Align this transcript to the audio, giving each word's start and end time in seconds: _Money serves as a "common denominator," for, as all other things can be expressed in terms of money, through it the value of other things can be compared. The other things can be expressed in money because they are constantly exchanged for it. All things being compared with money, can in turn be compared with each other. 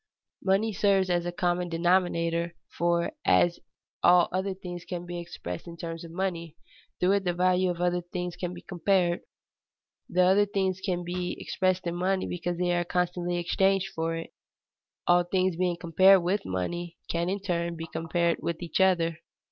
_Money 0.43 0.73
serves 0.73 1.11
as 1.11 1.27
a 1.27 1.31
"common 1.31 1.69
denominator," 1.69 2.55
for, 2.75 3.11
as 3.23 3.59
all 4.01 4.29
other 4.31 4.55
things 4.55 4.83
can 4.83 5.05
be 5.05 5.19
expressed 5.19 5.67
in 5.67 5.77
terms 5.77 6.03
of 6.03 6.09
money, 6.09 6.55
through 6.99 7.11
it 7.11 7.23
the 7.23 7.35
value 7.35 7.69
of 7.69 7.79
other 7.79 8.01
things 8.01 8.35
can 8.35 8.51
be 8.51 8.63
compared. 8.63 9.21
The 10.09 10.23
other 10.23 10.47
things 10.47 10.81
can 10.81 11.03
be 11.03 11.39
expressed 11.39 11.85
in 11.85 11.93
money 11.97 12.25
because 12.25 12.57
they 12.57 12.73
are 12.75 12.83
constantly 12.83 13.37
exchanged 13.37 13.91
for 13.93 14.15
it. 14.15 14.33
All 15.05 15.23
things 15.23 15.55
being 15.55 15.77
compared 15.79 16.23
with 16.23 16.45
money, 16.47 16.97
can 17.07 17.29
in 17.29 17.39
turn 17.39 17.75
be 17.75 17.85
compared 17.85 18.39
with 18.41 18.63
each 18.63 18.81
other. 18.81 19.19